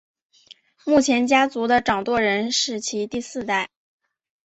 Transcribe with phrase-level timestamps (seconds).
[0.83, 3.69] 目前家族的掌舵人是其第四代。